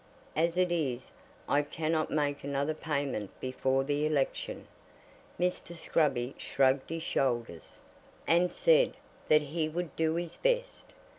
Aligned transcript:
As 0.35 0.57
it 0.57 0.71
is, 0.71 1.11
I 1.47 1.61
cannot 1.61 2.09
make 2.09 2.43
another 2.43 2.73
payment 2.73 3.29
before 3.39 3.83
the 3.83 4.03
election." 4.03 4.67
Mr. 5.39 5.75
Scruby 5.75 6.33
shrugged 6.39 6.89
his 6.89 7.03
shoulders, 7.03 7.79
and 8.25 8.51
said 8.51 8.95
that 9.27 9.43
he 9.43 9.69
would 9.69 9.95
do 9.95 10.15
his 10.15 10.37
best. 10.37 10.93